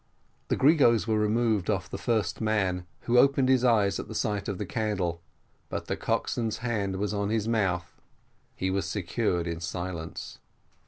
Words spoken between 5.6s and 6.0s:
but the